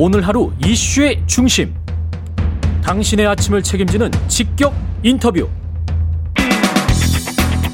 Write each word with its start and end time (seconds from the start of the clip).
오늘 0.00 0.24
하루 0.24 0.52
이슈의 0.64 1.24
중심. 1.26 1.74
당신의 2.84 3.26
아침을 3.26 3.64
책임지는 3.64 4.12
직격 4.28 4.72
인터뷰. 5.02 5.48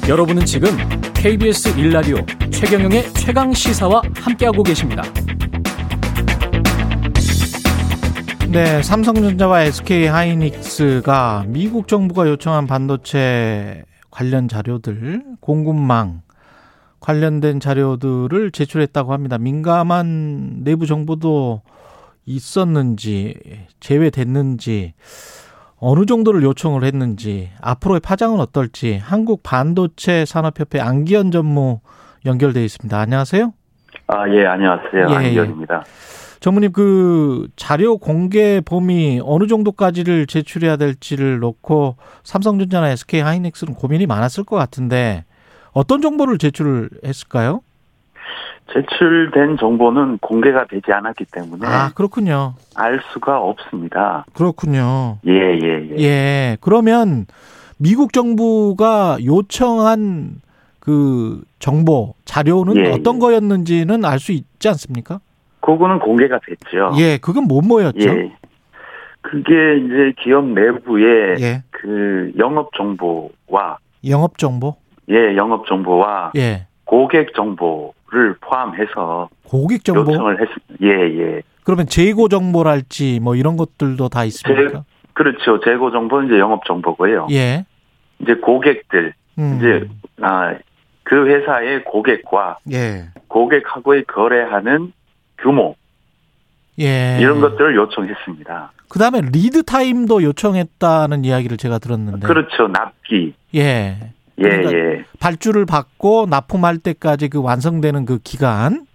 여러분은 0.09 0.43
지금 0.43 0.69
KBS 1.13 1.77
일라디오 1.77 2.17
최경영의 2.49 3.13
최강 3.13 3.53
시사와 3.53 4.01
함께하고 4.15 4.63
계십니다. 4.63 5.03
네, 8.49 8.81
삼성전자와 8.81 9.61
SK 9.61 10.07
하이닉스가 10.07 11.45
미국 11.47 11.87
정부가 11.87 12.27
요청한 12.27 12.65
반도체 12.65 13.83
관련 14.09 14.47
자료들, 14.47 15.21
공급망 15.41 16.23
관련된 17.01 17.59
자료들을 17.59 18.49
제출했다고 18.49 19.13
합니다. 19.13 19.37
민감한 19.37 20.63
내부 20.63 20.87
정보도 20.87 21.61
있었는지, 22.25 23.35
제외됐는지, 23.79 24.93
어느 25.77 26.05
정도를 26.05 26.43
요청을 26.43 26.83
했는지, 26.83 27.49
앞으로의 27.61 27.99
파장은 27.99 28.39
어떨지, 28.39 28.97
한국 28.97 29.43
반도체 29.43 30.25
산업협회 30.25 30.79
안기현 30.79 31.31
전무 31.31 31.79
연결돼 32.25 32.63
있습니다. 32.63 32.97
안녕하세요. 32.97 33.53
아, 34.07 34.29
예, 34.29 34.45
안녕하세요. 34.45 35.07
예, 35.09 35.15
안기현입니다. 35.15 35.83
전무님 36.39 36.73
그 36.73 37.47
자료 37.55 37.97
공개 37.97 38.61
범위 38.61 39.19
어느 39.23 39.47
정도까지를 39.47 40.27
제출해야 40.27 40.75
될지를 40.75 41.39
놓고 41.39 41.95
삼성전자나 42.23 42.89
SK 42.89 43.21
하이닉스는 43.21 43.73
고민이 43.73 44.05
많았을 44.05 44.43
것 44.43 44.55
같은데 44.55 45.25
어떤 45.71 46.01
정보를 46.01 46.37
제출했을까요? 46.37 47.61
제출된 48.73 49.57
정보는 49.57 50.17
공개가 50.19 50.65
되지 50.65 50.91
않았기 50.91 51.25
때문에 51.31 51.65
아 51.67 51.91
그렇군요. 51.93 52.55
알 52.75 52.99
수가 53.13 53.39
없습니다. 53.39 54.25
그렇군요. 54.33 55.19
예, 55.27 55.31
예, 55.31 55.89
예. 55.91 55.95
예. 55.99 56.57
그러면 56.61 57.25
미국 57.77 58.11
정부가 58.13 59.17
요청한 59.23 60.41
그 60.79 61.41
정보 61.59 62.15
자료는 62.25 62.77
예, 62.77 62.91
어떤 62.91 63.15
예. 63.15 63.19
거였는지는 63.19 64.05
알 64.05 64.19
수 64.19 64.31
있지 64.31 64.67
않습니까? 64.67 65.19
그거는 65.61 65.99
공개가 65.99 66.39
됐죠. 66.45 66.91
예, 66.97 67.17
그건 67.17 67.45
뭐 67.45 67.61
뭐였죠? 67.61 67.99
예. 68.09 68.31
그게 69.21 69.77
이제 69.77 70.13
기업 70.21 70.45
내부의 70.45 71.41
예. 71.41 71.63
그 71.71 72.31
영업 72.37 72.69
정보와 72.75 73.77
영업 74.07 74.37
정보. 74.37 74.75
예, 75.09 75.35
영업 75.35 75.65
정보와 75.65 76.33
예. 76.35 76.67
고객 76.83 77.33
정보 77.35 77.94
를 78.11 78.35
포함해서 78.39 79.29
고객 79.43 79.83
정보. 79.83 80.11
요청을 80.11 80.39
했 80.39 80.47
예, 80.83 80.87
예. 80.89 81.41
그러면 81.63 81.87
재고 81.87 82.29
정보랄지 82.29 83.19
뭐 83.19 83.35
이런 83.35 83.57
것들도 83.57 84.09
다 84.09 84.23
있습니까? 84.25 84.83
그렇죠. 85.13 85.59
재고 85.61 85.89
정보는 85.91 86.27
이제 86.27 86.37
영업 86.37 86.65
정보고요. 86.65 87.27
예. 87.31 87.65
이제 88.19 88.35
고객들 88.35 89.13
음. 89.39 89.57
이제 89.57 89.89
아, 90.21 90.53
그 91.03 91.27
회사의 91.27 91.83
고객과 91.85 92.59
예. 92.71 93.05
고객하고의 93.27 94.03
거래하는 94.03 94.93
규모 95.39 95.75
예. 96.79 97.17
이런 97.19 97.41
것들을 97.41 97.75
요청했습니다. 97.75 98.71
그 98.87 98.99
다음에 98.99 99.21
lead 99.21 99.63
time도 99.63 100.21
요청했다는 100.21 101.25
이야기를 101.25 101.57
제가 101.57 101.79
들었는데. 101.79 102.27
그렇죠. 102.27 102.67
납기. 102.67 103.33
예. 103.55 104.11
예, 104.39 104.43
그러니까 104.43 104.73
예. 104.73 105.05
발주를 105.19 105.65
받고 105.65 106.27
납품할 106.29 106.77
때까지 106.79 107.29
그 107.29 107.41
완성되는 107.41 108.05
그 108.05 108.19
기간. 108.23 108.85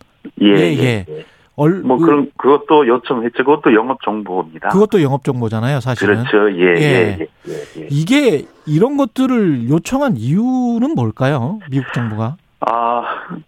예, 0.42 0.47
예, 0.47 0.55
예. 0.56 0.82
예. 0.82 1.06
예. 1.08 1.24
얼, 1.56 1.82
뭐 1.82 1.98
그, 1.98 2.06
그런 2.06 2.30
그것도 2.38 2.86
요청했죠. 2.86 3.44
그것도 3.44 3.74
영업 3.74 4.00
정보입니다. 4.02 4.70
그것도 4.70 5.02
영업 5.02 5.24
정보잖아요, 5.24 5.80
사실은. 5.80 6.24
그렇죠. 6.24 6.50
예, 6.58 6.69
예. 6.69 6.80
예, 6.80 7.19
예, 7.20 7.52
예, 7.52 7.82
예. 7.82 7.86
이게 7.91 8.47
이런 8.66 8.97
것들을 8.97 9.69
요청한 9.69 10.16
이유는 10.16 10.94
뭘까요? 10.94 11.59
미국 11.70 11.92
정부가? 11.92 12.36
아, 12.60 13.03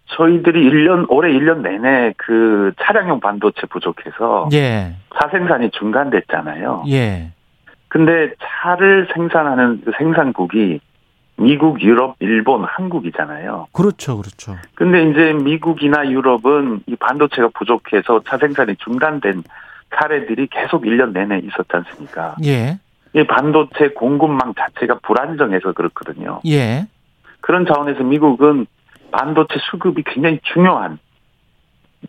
저희들이 0.07 0.71
1년 0.71 1.07
올해 1.09 1.33
1년 1.33 1.63
내내 1.63 2.15
그 2.17 2.73
차량용 2.83 3.21
반도체 3.21 3.63
부족해서 3.71 4.49
예. 4.53 4.97
차 5.19 5.29
생산이 5.31 5.71
중단됐잖아요. 5.71 6.85
예. 6.89 7.33
근데 7.89 8.35
차를 8.43 9.09
생산하는 9.15 9.83
그 9.85 9.93
생산국이 9.99 10.81
미국, 11.43 11.83
유럽, 11.83 12.17
일본, 12.21 12.65
한국이잖아요. 12.65 13.69
그렇죠. 13.73 14.17
그렇죠. 14.17 14.57
근데 14.75 15.11
이제 15.11 15.33
미국이나 15.33 16.09
유럽은 16.09 16.85
이 16.87 16.97
반도체가 16.97 17.51
부족해서 17.55 18.23
차 18.29 18.39
생산이 18.39 18.77
중단된 18.77 19.43
사례들이 19.95 20.47
계속 20.49 20.85
1년 20.85 21.13
내내 21.13 21.39
있었지 21.39 21.69
않습니까? 21.71 22.37
예. 22.45 22.79
이 23.15 23.27
반도체 23.27 23.89
공급망 23.89 24.55
자체가 24.55 25.01
불안정해서 25.03 25.73
그렇거든요. 25.73 26.41
예. 26.47 26.87
그런 27.41 27.67
차원에서 27.67 28.03
미국은 28.05 28.67
반도체 29.11 29.57
수급이 29.71 30.03
굉장히 30.07 30.41
중요한 30.55 30.99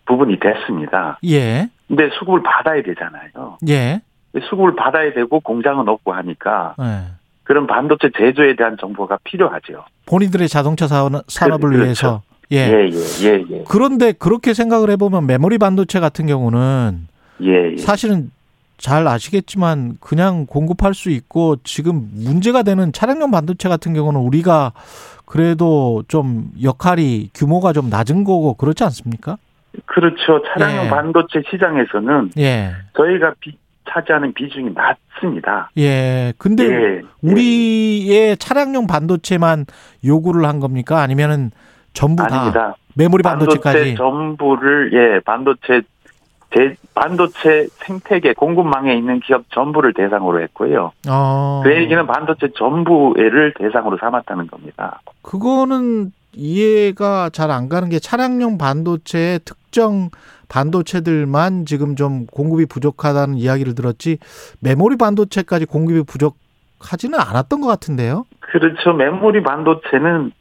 부분이 0.06 0.40
됐습니다. 0.40 1.20
예. 1.26 1.70
근데 1.88 2.10
수급을 2.18 2.42
받아야 2.44 2.82
되잖아요. 2.82 3.58
예. 3.68 4.02
수급을 4.50 4.76
받아야 4.76 5.14
되고 5.14 5.40
공장은 5.40 5.88
없고 5.90 6.14
하니까 6.14 6.76
예. 6.80 7.23
그런 7.44 7.68
반도체 7.68 8.10
제조에 8.18 8.56
대한 8.56 8.78
정보가 8.80 9.20
필요하죠. 9.24 9.84
본인들의 10.06 10.48
자동차 10.48 10.88
산업- 10.88 11.24
산업을 11.28 11.70
그렇죠. 11.70 11.84
위해서. 11.84 12.22
예, 12.52 12.58
예. 12.58 12.90
예, 12.92 13.28
예, 13.30 13.44
예. 13.52 13.64
그런데 13.68 14.12
그렇게 14.12 14.54
생각을 14.54 14.90
해보면 14.92 15.26
메모리 15.26 15.58
반도체 15.58 16.00
같은 16.00 16.28
경우는 16.28 17.08
예, 17.42 17.72
예. 17.74 17.78
사실은 17.78 18.32
잘 18.78 19.08
아시겠지만 19.08 19.98
그냥 20.00 20.46
공급할 20.46 20.94
수 20.94 21.10
있고 21.10 21.56
지금 21.64 22.10
문제가 22.14 22.64
되는 22.64 22.92
차량용 22.92 23.32
반도체 23.32 23.70
같은 23.70 23.94
경우는 23.94 24.20
우리가 24.20 24.74
그래도 25.26 26.04
좀 26.08 26.52
역할이 26.62 27.30
규모가 27.34 27.74
좀 27.74 27.90
낮은 27.90 28.24
거고 28.24 28.54
그렇지 28.56 28.84
않습니까? 28.84 29.38
그렇죠. 29.86 30.44
차량용 30.54 30.86
예. 30.86 30.90
반도체 30.90 31.42
시장에서는 31.50 32.32
예. 32.38 32.72
저희가 32.96 33.34
비- 33.40 33.58
차지하는 33.90 34.34
비중이 34.34 34.72
낮습니다. 34.74 35.70
예. 35.78 36.34
근데 36.38 36.64
예, 36.66 37.02
우리의 37.22 38.38
차량용 38.38 38.88
반도체만 38.88 39.66
요구를 40.06 40.46
한 40.46 40.60
겁니까? 40.60 41.02
아니면은 41.02 41.52
전부 41.94 42.24
다 42.24 42.36
아닙니다. 42.36 42.76
메모리 42.96 43.24
반도체 43.24 43.60
반도체까지? 43.60 43.96
전부를 43.96 44.92
예 44.94 45.20
반도체 45.22 45.82
제 46.56 46.76
반도체 46.94 47.68
생태계 47.72 48.34
공급망에 48.34 48.96
있는 48.96 49.20
기업 49.20 49.46
전부를 49.52 49.94
대상으로 49.94 50.42
했고요. 50.42 50.92
어. 51.10 51.62
그 51.64 51.76
얘기는 51.76 52.06
반도체 52.06 52.50
전부를 52.56 53.54
대상으로 53.58 53.98
삼았다는 53.98 54.48
겁니다. 54.48 55.02
그거는 55.24 56.12
이해가 56.36 57.30
잘 57.30 57.52
안 57.52 57.70
가는 57.70 57.90
게 57.90 58.00
차량용 58.00 58.58
반도체의 58.58 59.40
특정 59.46 60.10
반도체들만 60.50 61.66
지금 61.66 61.96
좀 61.96 62.26
공급이 62.28 62.66
부족하다는 62.66 63.36
이야기를 63.36 63.76
들었지 63.76 64.18
메모리 64.60 64.98
반도체까지 64.98 65.66
공급이 65.66 66.04
부족하지는 66.04 67.20
않았던 67.20 67.62
것 67.62 67.68
같은데요. 67.68 68.26
그렇죠. 68.40 68.94
메모리 68.94 69.44
반도체는 69.44 70.32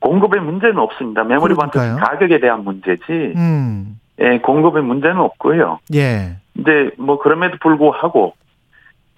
공급의 0.00 0.40
문제는 0.40 0.78
없습니다. 0.78 1.24
메모리 1.24 1.54
그러니까요. 1.54 1.96
반도체 1.96 2.04
가격에 2.10 2.40
대한 2.40 2.64
문제지, 2.64 3.02
음, 3.36 3.98
예, 4.20 4.38
공급의 4.38 4.82
문제는 4.82 5.18
없고요. 5.18 5.78
예, 5.94 6.36
근데 6.54 6.90
뭐 6.98 7.18
그럼에도 7.18 7.56
불구하고 7.60 8.34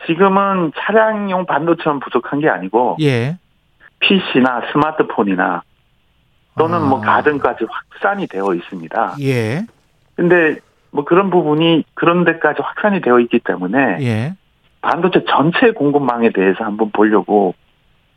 지금은 0.06 0.72
차량용 0.76 1.46
반도체만 1.46 2.00
부족한 2.00 2.40
게 2.40 2.48
아니고 2.48 2.96
예. 3.00 3.36
PC나 4.00 4.62
스마트폰이나 4.72 5.62
또는 6.58 6.78
아. 6.78 6.80
뭐 6.80 7.00
가전까지 7.00 7.66
확산이 7.68 8.26
되어 8.26 8.54
있습니다. 8.54 9.16
예, 9.20 9.66
근데 10.14 10.56
뭐 10.90 11.04
그런 11.04 11.30
부분이 11.30 11.84
그런 11.94 12.24
데까지 12.24 12.60
확산이 12.62 13.00
되어 13.00 13.20
있기 13.20 13.40
때문에 13.40 13.98
예. 14.02 14.34
반도체 14.82 15.24
전체 15.28 15.70
공급망에 15.72 16.30
대해서 16.32 16.64
한번 16.64 16.90
보려고 16.90 17.54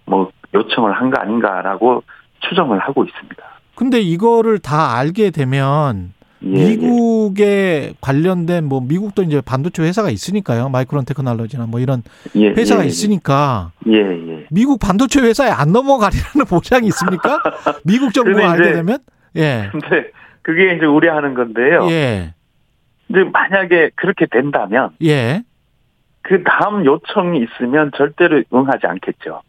뭐 0.06 0.32
요청을 0.54 0.94
한 0.94 1.10
거 1.12 1.22
아닌가라고 1.22 2.04
추정을 2.42 2.80
하고 2.80 3.06
있습니다. 3.06 3.36
근데 3.76 4.00
이거를 4.02 4.60
다 4.60 4.96
알게 4.98 5.30
되면 5.32 6.14
예, 6.44 6.48
미국에 6.48 7.94
관련된 8.02 8.66
뭐 8.66 8.82
미국도 8.82 9.24
이제 9.24 9.42
반도체 9.42 9.84
회사가 9.84 10.10
있으니까요. 10.10 10.70
마이크론 10.70 11.06
테크놀로지나 11.06 11.66
뭐 11.68 11.80
이런 11.80 12.04
예, 12.36 12.50
회사가 12.50 12.84
예, 12.84 12.88
있으니까 12.88 13.72
예, 13.88 13.94
예. 13.94 14.35
미국 14.52 14.80
반도체 14.80 15.22
회사에 15.22 15.50
안 15.50 15.72
넘어가리라는 15.72 16.46
보장이 16.50 16.88
있습니까? 16.88 17.42
미국 17.84 18.14
정부가 18.14 18.52
알게 18.52 18.74
되면 18.74 19.00
예. 19.36 19.70
근데 19.72 20.12
그게 20.42 20.76
이제 20.76 20.86
우려하는 20.86 21.34
건데요. 21.34 21.88
예. 21.90 22.34
이제 23.10 23.24
만약에 23.24 23.92
그렇게 23.96 24.26
된다면 24.26 24.92
예. 25.04 25.44
그 26.22 26.44
다음 26.44 26.86
요청이 26.86 27.40
있으면 27.40 27.92
절대로 27.96 28.42
응하지 28.54 28.88
않겠죠. 28.88 29.42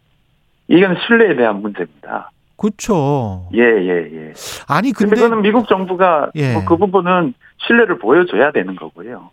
이건 0.69 0.97
신뢰에 1.07 1.37
대한 1.37 1.63
문제입니다. 1.63 2.31
그렇죠. 2.59 3.49
예, 3.55 3.61
예, 3.61 4.11
예. 4.13 4.33
아니 4.67 4.93
근데 4.93 5.11
근데 5.11 5.23
그거는 5.23 5.43
미국 5.43 5.69
정부가 5.69 6.31
예. 6.35 6.53
뭐 6.55 6.65
그 6.65 6.77
부분은 6.77 7.35
신뢰를 7.67 7.99
보여줘야 7.99 8.51
되는 8.53 8.75
거고요. 8.77 9.31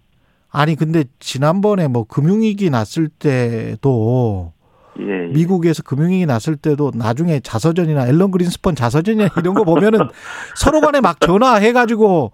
아니 0.52 0.76
근데 0.76 1.04
지난번에 1.20 1.88
뭐 1.88 2.04
금융위기 2.06 2.70
났을 2.70 3.08
때도. 3.10 4.54
미국에서 5.34 5.84
금융위기 5.84 6.26
났을 6.26 6.56
때도 6.56 6.92
나중에 6.96 7.40
자서전이나 7.40 8.08
앨런 8.08 8.32
그린스펀 8.32 8.76
자서전이나 8.76 9.30
이런 9.38 9.54
거 9.54 9.64
보면은 9.64 10.00
서로 10.56 10.82
간에 10.82 11.02
막 11.02 11.20
전화해가지고 11.20 12.32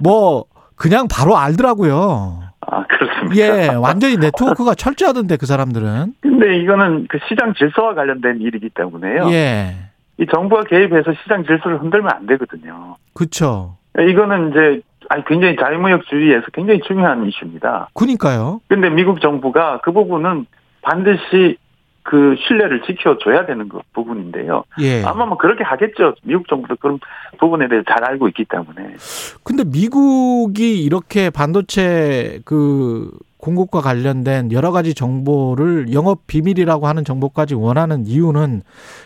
뭐 0.00 0.44
그냥 0.76 1.06
바로 1.08 1.36
알더라고요. 1.36 2.42
아, 2.60 2.84
그렇습니다. 2.86 3.36
예, 3.36 3.68
완전히 3.74 4.16
네트워크가 4.16 4.74
철저하던데 4.74 5.36
그 5.36 5.46
사람들은. 5.46 6.14
근데 6.20 6.58
이거는 6.58 7.06
그 7.08 7.18
시장 7.28 7.54
질서와 7.54 7.94
관련된 7.94 8.40
일이기 8.40 8.70
때문에요. 8.70 9.30
예, 9.30 9.74
이 10.18 10.26
정부가 10.32 10.62
개입해서 10.64 11.12
시장 11.22 11.44
질서를 11.44 11.82
흔들면 11.82 12.10
안 12.10 12.26
되거든요. 12.26 12.96
그쵸. 13.14 13.76
이거는 13.98 14.50
이제 14.50 14.80
아니 15.08 15.24
굉장히 15.26 15.56
자유무역주의에서 15.56 16.46
굉장히 16.52 16.80
중요한 16.86 17.26
이슈입니다. 17.26 17.88
그니까요. 17.94 18.60
근데 18.68 18.88
미국 18.90 19.20
정부가 19.20 19.80
그 19.82 19.92
부분은 19.92 20.46
반드시 20.82 21.56
그 22.04 22.36
신뢰를 22.46 22.82
지켜줘야 22.82 23.46
되는 23.46 23.68
그 23.68 23.80
부분인데요. 23.94 24.64
예. 24.80 25.02
아마 25.04 25.24
뭐 25.24 25.38
그렇게 25.38 25.64
하겠죠. 25.64 26.14
미국 26.22 26.46
정부도 26.48 26.76
그런 26.76 27.00
부분에 27.38 27.66
대해서 27.66 27.84
잘 27.88 28.04
알고 28.04 28.28
있기 28.28 28.44
때문에. 28.44 28.96
근데 29.42 29.64
미국이 29.64 30.84
이렇게 30.84 31.30
반도체 31.30 32.40
그 32.44 33.10
공급과 33.38 33.80
관련된 33.80 34.52
여러 34.52 34.70
가지 34.70 34.94
정보를 34.94 35.92
영업 35.94 36.26
비밀이라고 36.26 36.86
하는 36.86 37.04
정보까지 37.04 37.54
원하는 37.54 38.06
이유는 38.06 38.62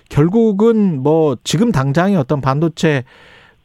결국은 0.08 1.00
뭐 1.00 1.36
지금 1.44 1.70
당장의 1.70 2.16
어떤 2.16 2.40
반도체 2.40 3.04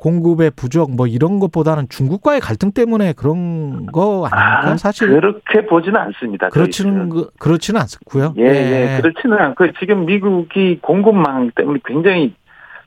공급의 0.08 0.52
부족 0.58 0.94
뭐 0.94 1.08
이런 1.08 1.40
것보다는 1.40 1.88
중국과의 1.88 2.42
갈등 2.42 2.74
때문에 2.74 3.14
그런 3.14 3.86
거 3.86 4.28
아닙니까? 4.30 4.72
아, 4.72 4.78
사실 4.78 5.08
그렇게 5.08 5.66
보지는 5.66 5.96
않습니다. 5.98 6.50
그렇지는. 6.50 7.08
그- 7.08 7.30
그렇지는 7.40 7.80
않고요. 7.80 8.34
예, 8.38 8.44
예, 8.98 9.02
그렇지는 9.02 9.38
않고 9.40 9.72
지금 9.80 10.06
미국이 10.06 10.80
공급망 10.82 11.52
때문에 11.56 11.80
굉장히 11.86 12.36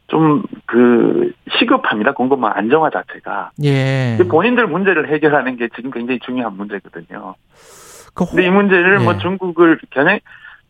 좀 0.09 0.43
그 0.67 1.33
시급합니다. 1.59 2.13
공급망 2.13 2.53
안정화 2.55 2.91
자체가. 2.91 3.53
예. 3.65 4.19
본인들 4.29 4.67
문제를 4.67 5.09
해결하는 5.13 5.57
게 5.57 5.69
지금 5.75 5.91
굉장히 5.93 6.19
중요한 6.21 6.55
문제거든요. 6.57 7.35
그 8.15 8.27
근데 8.27 8.47
이 8.47 8.51
문제를 8.51 9.01
예. 9.01 9.05
뭐 9.05 9.17
중국을 9.17 9.79
겨냥 9.91 10.19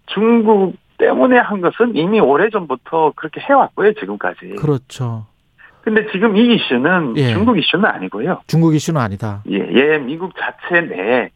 중국 0.06 0.76
때문에 0.98 1.38
한 1.38 1.60
것은 1.60 1.96
이미 1.96 2.20
오래 2.20 2.48
전부터 2.50 3.14
그렇게 3.16 3.40
해왔고요 3.40 3.94
지금까지. 3.94 4.54
그렇죠. 4.58 5.26
근데 5.86 6.04
지금 6.10 6.36
이 6.36 6.52
이슈는 6.56 7.14
예. 7.16 7.32
중국 7.32 7.56
이슈는 7.56 7.84
아니고요. 7.84 8.40
중국 8.48 8.74
이슈는 8.74 9.00
아니다. 9.00 9.44
예, 9.48 9.58
예, 9.72 9.98
미국 9.98 10.32
자체 10.36 10.80
내 10.80 11.30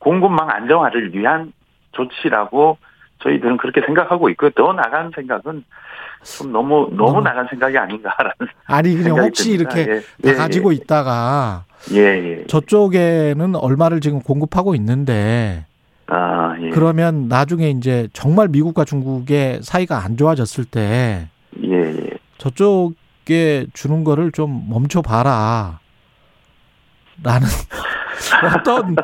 공급망 0.00 0.50
안정화를 0.50 1.14
위한 1.14 1.52
조치라고 1.92 2.78
저희들은 3.22 3.58
그렇게 3.58 3.80
생각하고 3.86 4.28
있고 4.30 4.50
더 4.50 4.72
나간 4.72 5.12
생각은 5.14 5.62
좀 6.24 6.50
너무 6.52 6.88
너무 6.90 7.12
너무- 7.12 7.20
나간 7.20 7.46
생각이 7.48 7.78
아닌가라는 7.78 8.32
아니 8.66 8.96
그냥 8.96 9.18
혹시 9.24 9.56
듭니다. 9.56 9.78
이렇게 9.78 10.02
예, 10.24 10.32
다 10.32 10.38
가지고 10.38 10.72
있다가 10.72 11.62
예, 11.92 11.98
예. 12.40 12.44
저쪽에는 12.48 13.54
얼마를 13.54 14.00
지금 14.00 14.18
공급하고 14.20 14.74
있는데 14.74 15.64
아, 16.08 16.56
예. 16.60 16.70
그러면 16.70 17.28
나중에 17.28 17.70
이제 17.70 18.08
정말 18.12 18.48
미국과 18.48 18.84
중국의 18.84 19.60
사이가 19.62 20.02
안 20.04 20.16
좋아졌을 20.16 20.64
때 20.64 21.28
예, 21.62 21.72
예. 21.72 22.10
저쪽에 23.22 23.66
주는 23.72 24.04
거를 24.04 24.32
좀 24.32 24.68
멈춰 24.68 25.02
봐라. 25.02 25.80
라는 27.22 27.46
어떤 28.56 28.96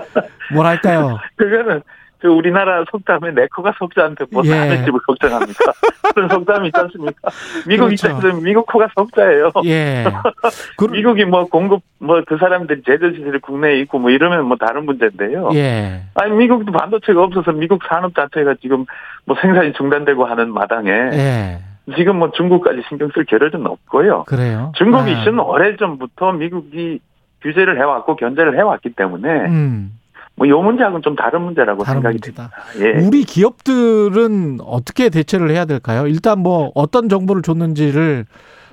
뭐랄까요? 0.52 1.18
그거는 1.36 1.82
저 2.20 2.28
우리나라 2.30 2.84
속담에 2.90 3.30
내 3.30 3.46
코가 3.54 3.74
속자한테 3.78 4.24
뭐 4.32 4.42
예. 4.44 4.50
남의 4.50 4.84
집을 4.84 4.98
걱정합니까? 5.06 5.72
그런 6.14 6.28
속담이 6.28 6.68
있지 6.68 6.80
않습니까? 6.80 7.30
미국 7.68 7.86
그렇죠. 7.86 8.08
입장에서는 8.08 8.42
미국 8.42 8.66
코가 8.66 8.88
속자예요. 8.96 9.52
예. 9.66 10.04
그, 10.76 10.86
미국이 10.86 11.24
뭐 11.24 11.44
공급 11.44 11.82
뭐 11.98 12.20
그 12.26 12.36
사람들이 12.38 12.82
제조 12.84 13.12
시설이 13.12 13.38
국내에 13.38 13.78
있고 13.82 14.00
뭐 14.00 14.10
이러면 14.10 14.46
뭐 14.46 14.56
다른 14.56 14.84
문제인데요. 14.84 15.50
예. 15.54 16.02
아니 16.14 16.32
미국도 16.32 16.72
반도체가 16.72 17.22
없어서 17.22 17.52
미국 17.52 17.82
산업 17.88 18.16
자체가 18.16 18.56
지금 18.60 18.84
뭐 19.24 19.36
생산이 19.40 19.74
중단되고 19.74 20.24
하는 20.24 20.52
마당에 20.52 20.90
예. 20.90 21.58
지금 21.96 22.18
뭐 22.18 22.30
중국까지 22.32 22.82
신경 22.88 23.10
쓸 23.14 23.24
겨를은 23.24 23.66
없고요. 23.66 24.24
그래요. 24.24 24.72
중국 24.76 24.98
아. 24.98 25.08
이슈는 25.08 25.40
오래 25.40 25.76
전부터 25.76 26.32
미국이 26.32 27.00
규제를 27.42 27.78
해왔고 27.78 28.16
견제를 28.16 28.56
해왔기 28.58 28.90
때문에 28.90 29.28
음. 29.46 29.98
뭐이 30.36 30.50
문제하고는 30.50 31.02
좀 31.02 31.16
다른 31.16 31.42
문제라고 31.42 31.82
다른 31.82 32.00
생각이 32.00 32.18
문제다. 32.22 32.50
듭니다. 32.72 33.00
예. 33.00 33.06
우리 33.06 33.24
기업들은 33.24 34.58
어떻게 34.64 35.08
대처를 35.08 35.50
해야 35.50 35.64
될까요? 35.64 36.06
일단 36.06 36.40
뭐 36.40 36.70
어떤 36.74 37.08
정보를 37.08 37.42
줬는지를 37.42 38.24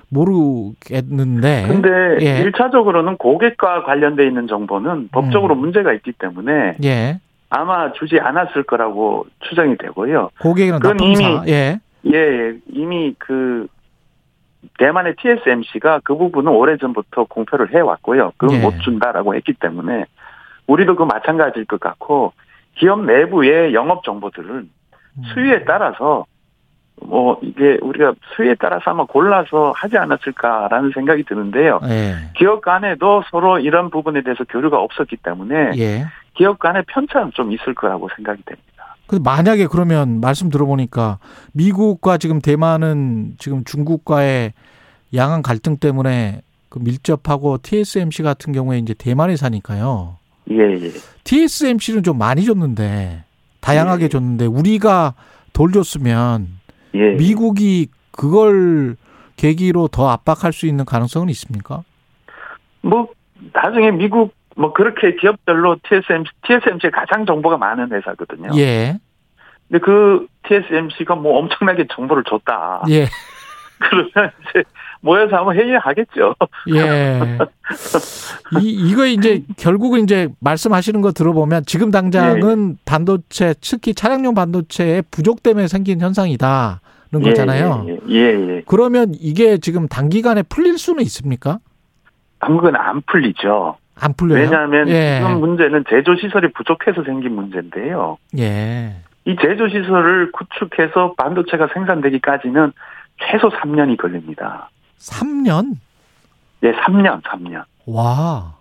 모르겠는데. 0.09 1.65
근데 1.67 1.89
예. 2.21 2.39
일차적으로는 2.41 3.17
고객과 3.17 3.83
관련돼 3.83 4.25
있는 4.25 4.47
정보는 4.47 5.09
법적으로 5.11 5.55
문제가 5.55 5.93
있기 5.93 6.13
때문에 6.13 6.75
예. 6.83 7.19
아마 7.49 7.91
주지 7.93 8.19
않았을 8.19 8.63
거라고 8.63 9.25
추정이 9.39 9.77
되고요. 9.77 10.29
고객이나 10.41 10.79
그건 10.79 10.97
납품사. 10.97 11.43
예. 11.47 11.79
예, 12.13 12.17
예. 12.17 12.57
이미 12.67 13.15
그 13.17 13.67
대만의 14.79 15.15
TSMC가 15.17 16.01
그 16.03 16.15
부분은 16.15 16.51
오래전부터 16.51 17.25
공표를 17.25 17.73
해왔고요. 17.73 18.33
그건 18.37 18.57
예. 18.57 18.61
못 18.61 18.79
준다라고 18.81 19.35
했기 19.35 19.53
때문에 19.53 20.05
우리도 20.67 20.95
그 20.95 21.03
마찬가지일 21.03 21.65
것 21.65 21.79
같고 21.79 22.33
기업 22.75 23.05
내부의 23.05 23.73
영업 23.73 24.03
정보들은 24.03 24.49
음. 25.17 25.23
수요에 25.33 25.63
따라서 25.65 26.25
뭐 27.01 27.39
이게 27.41 27.77
우리가 27.81 28.13
수요에 28.35 28.55
따라서 28.59 28.91
아마 28.91 29.05
골라서 29.05 29.73
하지 29.75 29.97
않았을까라는 29.97 30.91
생각이 30.93 31.23
드는데요. 31.23 31.79
예. 31.85 32.15
기업 32.35 32.61
간에도 32.61 33.23
서로 33.29 33.59
이런 33.59 33.89
부분에 33.89 34.21
대해서 34.21 34.43
교류가 34.45 34.79
없었기 34.79 35.17
때문에 35.17 35.71
예. 35.77 36.05
기업 36.33 36.59
간의 36.59 36.83
편차는 36.87 37.31
좀 37.33 37.51
있을 37.51 37.73
거라고 37.73 38.09
생각이 38.15 38.41
됩니다. 38.43 38.74
근데 39.07 39.21
만약에 39.23 39.67
그러면 39.67 40.19
말씀 40.19 40.49
들어보니까 40.49 41.19
미국과 41.53 42.17
지금 42.17 42.41
대만은 42.41 43.35
지금 43.37 43.63
중국과의 43.63 44.53
양안 45.13 45.41
갈등 45.41 45.77
때문에 45.77 46.41
그 46.69 46.79
밀접하고 46.79 47.59
TSMC 47.61 48.23
같은 48.23 48.51
경우에 48.51 48.79
이제 48.79 48.93
대만에 48.93 49.35
사니까요. 49.35 50.17
예, 50.51 50.57
예. 50.57 50.91
TSMC는 51.23 52.03
좀 52.03 52.17
많이 52.17 52.43
줬는데 52.43 53.23
다양하게 53.61 54.05
예. 54.05 54.09
줬는데 54.09 54.45
우리가 54.45 55.13
덜 55.53 55.71
줬으면 55.71 56.47
예. 56.95 57.11
미국이 57.13 57.87
그걸 58.11 58.95
계기로 59.37 59.87
더 59.89 60.09
압박할 60.09 60.53
수 60.53 60.65
있는 60.65 60.85
가능성은 60.85 61.29
있습니까? 61.29 61.83
뭐 62.81 63.07
나중에 63.53 63.91
미국 63.91 64.33
뭐 64.55 64.73
그렇게 64.73 65.15
기업별로 65.15 65.77
TSMC 65.87 66.31
TSMC에 66.47 66.89
가장 66.91 67.25
정보가 67.25 67.57
많은 67.57 67.91
회사거든요. 67.91 68.49
예. 68.57 68.97
근데 69.67 69.83
그 69.83 70.27
TSMC가 70.47 71.15
뭐 71.15 71.39
엄청나게 71.39 71.87
정보를 71.91 72.23
줬다. 72.23 72.83
예. 72.89 73.07
그러면 73.79 74.31
이제 74.41 74.63
모여서 75.01 75.37
한번 75.37 75.55
회의하겠죠. 75.55 76.35
예. 76.73 77.19
이, 78.59 78.69
이거 78.69 79.05
이제 79.05 79.43
결국은 79.57 80.03
이제 80.03 80.29
말씀하시는 80.39 81.01
거 81.01 81.11
들어보면 81.11 81.63
지금 81.65 81.91
당장은 81.91 82.77
반도체, 82.85 83.53
특히 83.61 83.93
차량용 83.93 84.33
반도체의 84.33 85.03
부족 85.11 85.43
때문에 85.43 85.67
생긴 85.67 85.99
현상이다는 85.99 86.79
거잖아요. 87.21 87.85
예, 87.87 87.99
예, 88.09 88.15
예. 88.15 88.55
예. 88.55 88.61
그러면 88.65 89.13
이게 89.19 89.57
지금 89.57 89.87
단기간에 89.87 90.43
풀릴 90.43 90.77
수는 90.77 91.03
있습니까? 91.03 91.59
당국은 92.39 92.75
안 92.75 93.01
풀리죠. 93.01 93.77
안 93.99 94.13
풀려요. 94.13 94.39
왜냐하면 94.39 94.89
예. 94.89 95.19
지금 95.19 95.39
문제는 95.39 95.83
제조 95.89 96.15
시설이 96.15 96.51
부족해서 96.53 97.03
생긴 97.03 97.33
문제인데요. 97.35 98.17
예. 98.37 98.95
이 99.25 99.35
제조 99.41 99.67
시설을 99.67 100.31
구축해서 100.31 101.15
반도체가 101.17 101.69
생산되기까지는 101.73 102.71
최소 103.19 103.49
3년이 103.49 103.97
걸립니다. 103.97 104.69
3년? 104.99 105.75
예, 106.63 106.71
3년, 106.73 107.21
3년. 107.23 107.63
와. 107.87 108.55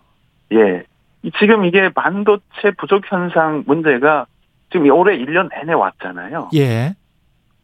예. 0.53 0.85
이- 1.23 1.31
지금 1.39 1.65
이게 1.65 1.91
반도체 1.91 2.71
부족 2.79 3.11
현상 3.11 3.65
문제가 3.67 4.27
지금 4.71 4.91
올해 4.91 5.17
1년 5.19 5.49
내내 5.55 5.73
왔잖아요. 5.75 6.51
예. 6.55 6.95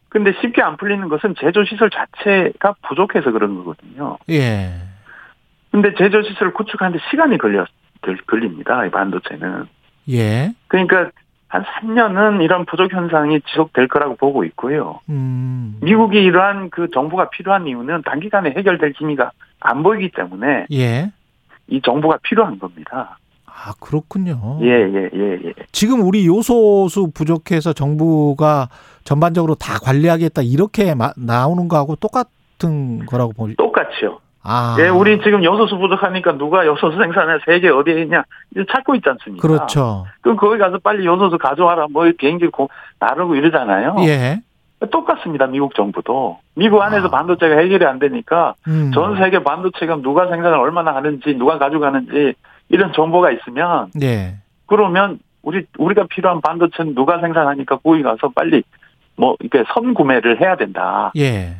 근데 0.09 0.33
쉽게 0.41 0.61
안 0.61 0.77
풀리는 0.77 1.07
것은 1.09 1.35
제조 1.39 1.63
시설 1.63 1.89
자체가 1.89 2.75
부족해서 2.87 3.31
그런 3.31 3.55
거거든요. 3.55 4.17
예. 4.29 4.73
근데 5.71 5.93
제조 5.95 6.21
시설을 6.21 6.53
구축하는데 6.53 7.03
시간이 7.09 7.37
걸려 7.37 7.65
들- 8.01 8.17
걸립니다. 8.27 8.85
이 8.85 8.91
반도체는. 8.91 9.65
예. 10.09 10.53
그러니까 10.67 11.09
한 11.51 11.63
3년은 11.63 12.41
이런 12.41 12.65
부족 12.65 12.93
현상이 12.93 13.41
지속될 13.41 13.89
거라고 13.89 14.15
보고 14.15 14.45
있고요. 14.45 15.01
음. 15.09 15.77
미국이 15.81 16.17
이러한 16.23 16.69
그 16.69 16.89
정보가 16.93 17.29
필요한 17.29 17.67
이유는 17.67 18.03
단기간에 18.03 18.51
해결될 18.51 18.93
기미가 18.93 19.31
안 19.59 19.83
보이기 19.83 20.11
때문에 20.15 20.67
예. 20.71 21.11
이 21.67 21.81
정보가 21.81 22.19
필요한 22.23 22.57
겁니다. 22.57 23.17
아, 23.45 23.73
그렇군요. 23.81 24.59
예, 24.61 24.67
예, 24.69 25.09
예, 25.13 25.39
예. 25.45 25.53
지금 25.73 26.01
우리 26.07 26.25
요소수 26.25 27.11
부족해서 27.13 27.73
정부가 27.73 28.69
전반적으로 29.03 29.55
다 29.55 29.77
관리하겠다 29.83 30.41
이렇게 30.43 30.95
마- 30.95 31.11
나오는 31.17 31.67
거하고 31.67 31.97
똑같은 31.97 33.05
거라고 33.05 33.33
보니. 33.33 33.55
똑같이요. 33.57 34.19
아. 34.43 34.75
예, 34.79 34.87
우리 34.87 35.21
지금 35.21 35.43
요소수 35.43 35.77
부족하니까 35.77 36.37
누가 36.37 36.65
요소수 36.65 36.97
생산해 36.97 37.39
세계 37.45 37.69
어디에 37.69 38.01
있냐 38.03 38.23
찾고 38.71 38.95
있지 38.95 39.09
않습니까? 39.09 39.47
그렇죠. 39.47 40.05
그럼 40.21 40.37
거기 40.37 40.57
가서 40.57 40.79
빨리 40.79 41.05
요소수 41.05 41.37
가져와라 41.37 41.87
뭐 41.91 42.09
비행기 42.17 42.47
고 42.47 42.69
나르고 42.99 43.35
이러잖아요. 43.35 43.97
예. 43.99 44.41
똑같습니다. 44.89 45.45
미국 45.45 45.75
정부도 45.75 46.39
미국 46.55 46.81
안에서 46.81 47.07
아. 47.07 47.11
반도체가 47.11 47.57
해결이 47.57 47.85
안 47.85 47.99
되니까 47.99 48.55
음. 48.67 48.91
전 48.93 49.15
세계 49.17 49.43
반도체가 49.43 49.97
누가 49.97 50.27
생산을 50.27 50.57
얼마나 50.57 50.95
하는지 50.95 51.35
누가 51.35 51.59
가져가는지 51.59 52.33
이런 52.69 52.91
정보가 52.93 53.31
있으면 53.31 53.91
예. 54.01 54.37
그러면 54.65 55.19
우리 55.43 55.65
우리가 55.77 56.05
필요한 56.09 56.41
반도체는 56.41 56.95
누가 56.95 57.19
생산하니까 57.19 57.77
거기 57.77 58.01
가서 58.01 58.29
빨리 58.33 58.63
뭐 59.15 59.35
이렇게 59.39 59.63
선구매를 59.73 60.41
해야 60.41 60.55
된다. 60.55 61.11
예. 61.15 61.57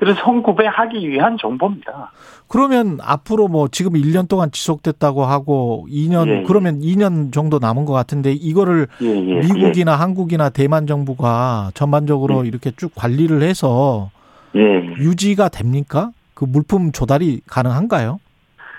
그래서 0.00 0.18
선구매하기 0.24 1.10
위한 1.10 1.36
정보입니다. 1.38 2.10
그러면 2.48 2.98
앞으로 3.02 3.48
뭐 3.48 3.68
지금 3.68 3.92
1년 3.92 4.30
동안 4.30 4.50
지속됐다고 4.50 5.26
하고 5.26 5.86
2년 5.90 6.26
예, 6.26 6.38
예. 6.38 6.42
그러면 6.44 6.80
2년 6.80 7.34
정도 7.34 7.58
남은 7.58 7.84
것 7.84 7.92
같은데 7.92 8.32
이거를 8.32 8.86
예, 9.02 9.06
예. 9.06 9.40
미국이나 9.40 9.96
한국이나 9.96 10.48
대만 10.48 10.86
정부가 10.86 11.70
전반적으로 11.74 12.46
이렇게 12.46 12.70
쭉 12.70 12.92
관리를 12.94 13.42
해서 13.42 14.10
예. 14.56 14.60
예. 14.60 14.86
유지가 14.96 15.50
됩니까? 15.50 16.12
그 16.32 16.46
물품 16.46 16.92
조달이 16.92 17.42
가능한가요? 17.46 18.20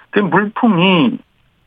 그 0.09 0.21
물품이 0.21 1.19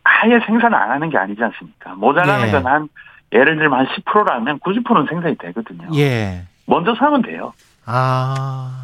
아예 0.02 0.40
생산 0.46 0.75
안 0.75 0.90
하는 0.90 1.11
게 1.11 1.16
아니지 1.16 1.40
않습니까? 1.40 1.94
모자라는 1.94 2.49
예. 2.49 2.50
건한 2.50 2.88
예를 3.32 3.54
들면 3.56 3.78
한 3.78 3.87
10%라면 3.87 4.58
90%는 4.58 5.06
생산이 5.08 5.37
되거든요. 5.38 5.88
예. 5.94 6.42
먼저 6.66 6.92
사면 6.96 7.23
돼요. 7.23 7.52
아. 7.87 8.83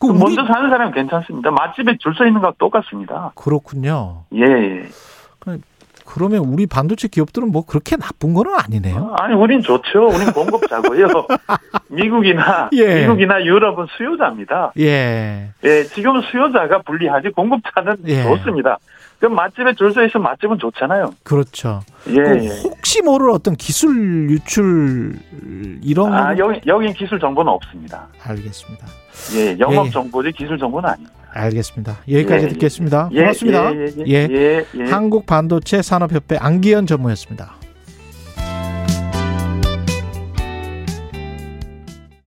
그 0.00 0.06
먼저 0.06 0.44
사는 0.46 0.70
사람은 0.70 0.92
괜찮습니다. 0.94 1.50
맛집에 1.50 1.96
줄 1.98 2.14
서 2.14 2.26
있는 2.26 2.40
거하고 2.40 2.56
똑같습니다. 2.58 3.32
그렇군요. 3.36 4.24
예, 4.34 4.42
예. 4.42 4.88
그러면 6.06 6.40
우리 6.40 6.66
반도체 6.66 7.06
기업들은 7.06 7.52
뭐 7.52 7.64
그렇게 7.64 7.96
나쁜 7.96 8.34
거는 8.34 8.52
아니네요. 8.58 9.14
아니, 9.20 9.32
우린 9.34 9.62
좋죠. 9.62 10.08
우린 10.08 10.32
공급자고요. 10.32 11.06
미국이나, 11.88 12.68
예. 12.72 13.02
미국이나 13.02 13.44
유럽은 13.44 13.86
수요자입니다. 13.96 14.72
예. 14.80 15.50
예, 15.62 15.84
지금은 15.84 16.22
수요자가 16.22 16.82
불리하지 16.82 17.28
공급자는 17.28 17.98
예. 18.06 18.24
좋습니다. 18.24 18.78
그럼 19.20 19.34
맛집에 19.36 19.74
줄 19.74 19.92
서 19.92 20.02
있으면 20.04 20.24
맛집은 20.24 20.58
좋잖아요. 20.58 21.14
그렇죠. 21.22 21.82
예, 22.08 22.14
그 22.14 22.44
예. 22.44 22.48
혹시 22.64 23.02
모를 23.02 23.30
어떤 23.30 23.54
기술 23.54 24.30
유출 24.30 25.14
이런 25.82 26.12
아, 26.12 26.36
여기, 26.38 26.60
여긴 26.66 26.92
기술 26.94 27.20
정보는 27.20 27.52
없습니다. 27.52 28.08
알겠습니다. 28.24 28.86
예, 29.36 29.58
영업 29.58 29.86
예. 29.86 29.90
정보지 29.90 30.32
기술 30.32 30.58
정보는 30.58 30.88
아닙니다. 30.88 31.14
알겠습니다. 31.32 31.98
여기까지 32.10 32.44
예, 32.44 32.48
예. 32.48 32.52
듣겠습니다. 32.54 33.08
예, 33.12 33.20
고맙습니다. 33.20 33.72
예. 34.08 34.64
한국 34.90 35.26
반도체 35.26 35.82
산업협회 35.82 36.38
안기현 36.38 36.86
전무였습니다. 36.86 37.54